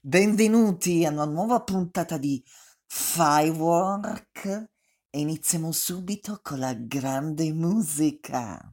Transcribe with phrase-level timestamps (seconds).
[0.00, 2.40] Benvenuti a una nuova puntata di
[2.86, 4.44] Firework
[5.10, 8.72] e iniziamo subito con la grande musica.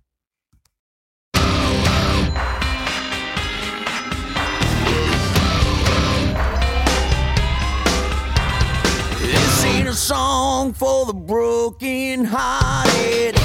[9.19, 13.44] This ain't a song for the broken hearted.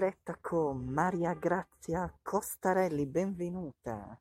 [0.00, 4.18] Diretta con Maria Grazia Costarelli, benvenuta.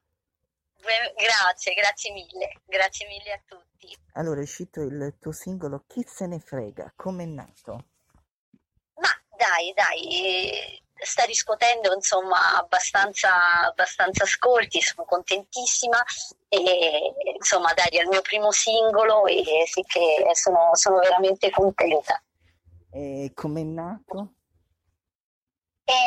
[1.15, 3.97] Grazie, grazie mille, grazie mille a tutti.
[4.15, 7.85] Allora, è uscito il tuo singolo Chi se ne frega, com'è nato?
[8.95, 16.03] Ma dai, dai, sta riscuotendo insomma abbastanza, abbastanza ascolti, sono contentissima
[16.49, 22.21] e insomma dai, è il mio primo singolo e sì che sono, sono veramente contenta.
[22.91, 24.33] E com'è nato?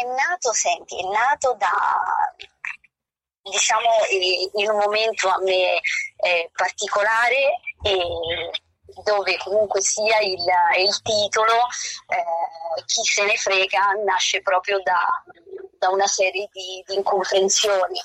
[0.05, 1.73] Nato, senti, è nato da,
[3.43, 3.89] diciamo,
[4.55, 5.81] in un momento a me
[6.17, 8.51] eh, particolare e
[9.05, 10.45] dove comunque sia il,
[10.79, 11.55] il titolo,
[12.09, 15.07] eh, chi se ne frega, nasce proprio da,
[15.79, 18.01] da una serie di, di incomprensioni.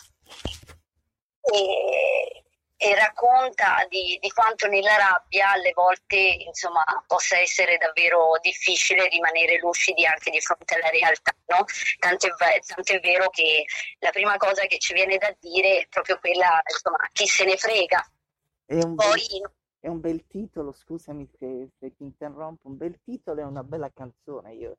[1.41, 2.43] E,
[2.77, 9.57] e racconta di, di quanto nella rabbia alle volte insomma, possa essere davvero difficile rimanere
[9.57, 11.35] lucidi anche di fronte alla realtà.
[11.47, 11.65] No?
[11.97, 13.65] Tanto, è, tanto è vero che
[13.99, 17.57] la prima cosa che ci viene da dire è proprio quella, insomma, chi se ne
[17.57, 18.11] frega.
[18.65, 19.41] È un, bel, Poi
[19.79, 23.91] è un bel titolo, scusami se, se ti interrompo, un bel titolo e una bella
[23.91, 24.53] canzone.
[24.53, 24.77] Io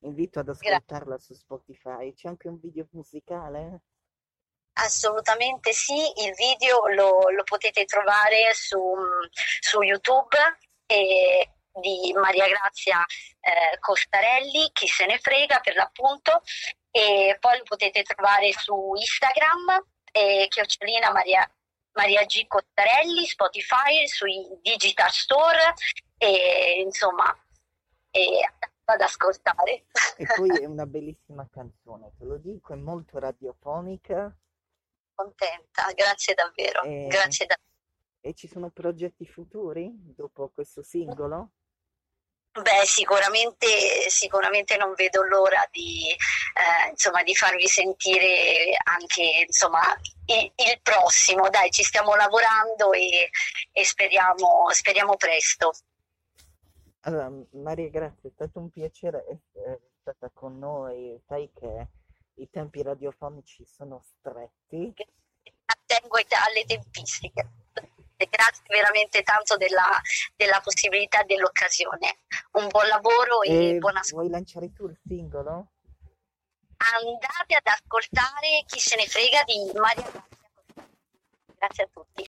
[0.00, 2.12] invito ad ascoltarla su Spotify.
[2.12, 3.80] C'è anche un video musicale?
[4.74, 8.78] Assolutamente sì, il video lo, lo potete trovare su,
[9.60, 10.36] su YouTube
[10.86, 13.04] e di Maria Grazia
[13.40, 16.42] eh, Costarelli, chi se ne frega per l'appunto,
[16.90, 21.48] e poi lo potete trovare su Instagram, eh, chiocciolina Maria,
[21.92, 25.74] Maria G Costarelli, Spotify, sui digital store
[26.18, 27.36] e insomma
[28.10, 28.48] e
[28.84, 29.86] ad ascoltare.
[30.16, 34.32] E poi è una bellissima canzone, te lo dico, è molto radiofonica
[35.14, 37.70] Contenta, grazie davvero, e, grazie davvero.
[38.20, 41.50] e ci sono progetti futuri dopo questo singolo?
[42.54, 43.66] Beh, sicuramente,
[44.08, 49.80] sicuramente non vedo l'ora di, eh, insomma, di farvi sentire anche insomma,
[50.26, 51.48] il, il prossimo.
[51.48, 53.28] Dai, ci stiamo lavorando e,
[53.72, 55.72] e speriamo, speriamo presto.
[57.00, 61.20] Allora, Maria, grazie, è stato un piacere essere stata con noi.
[61.26, 61.88] Sai che
[62.36, 64.92] i tempi radiofonici sono stretti.
[65.66, 67.48] Attengo alle tempistiche.
[68.16, 70.00] Grazie veramente tanto della,
[70.36, 72.18] della possibilità e dell'occasione.
[72.52, 74.22] Un buon lavoro e E buona scuola.
[74.22, 75.72] vuoi lanciare tu il singolo?
[76.76, 80.88] Andate ad ascoltare Chi se ne frega di Maria Grazia.
[81.58, 82.28] Grazie a tutti.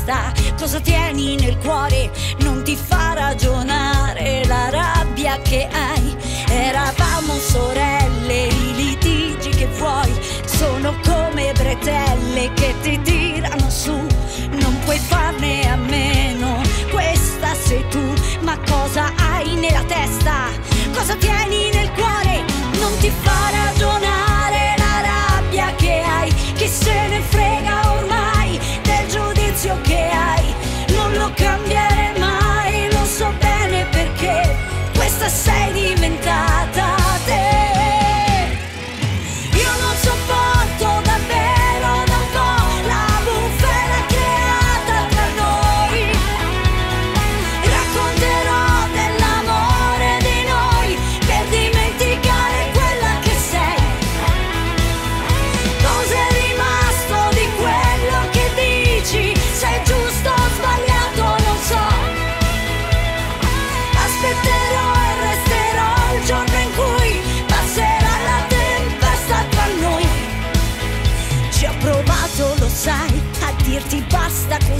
[0.00, 6.16] testa, cosa tieni nel cuore, non ti fa ragionare la rabbia che hai.
[6.48, 10.12] Eravamo sorelle, i litigi che vuoi
[10.46, 18.14] sono come bretelle che ti tirano su, non puoi farne a meno, questa sei tu,
[18.40, 20.48] ma cosa hai nella testa,
[20.92, 22.44] cosa tieni nel cuore,
[22.78, 28.09] non ti fa ragionare la rabbia che hai, chi se ne frega ormai.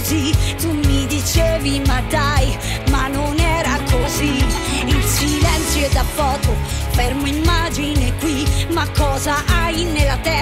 [0.01, 0.31] così.
[0.59, 2.57] Tu mi dicevi ma dai,
[2.89, 4.43] ma non era così.
[4.85, 6.55] Il silenzio è da foto,
[6.91, 10.40] fermo immagine qui, ma cosa hai nella testa?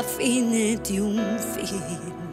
[0.00, 2.29] la fine di un film.